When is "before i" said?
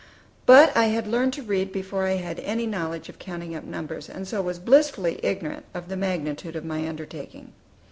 1.71-2.15